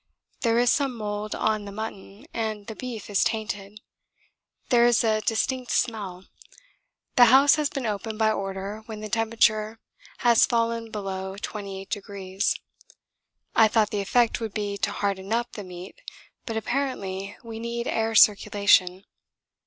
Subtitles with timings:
[0.41, 3.81] There is some mould on the mutton and the beef is tainted.
[4.69, 6.25] There is a distinct smell.
[7.17, 9.79] The house has been opened by order when the temperature
[10.25, 12.59] has fallen below 28°.
[13.55, 16.01] I thought the effect would be to 'harden up' the meat,
[16.47, 19.05] but apparently we need air circulation.